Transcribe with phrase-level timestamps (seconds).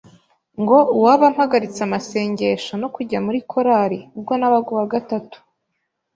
[0.61, 5.37] ngo uwaba mpagaritse amasengesho no kujya muri korali; ubwo nabaga uwa gatatu